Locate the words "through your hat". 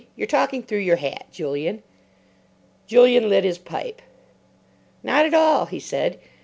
0.63-1.27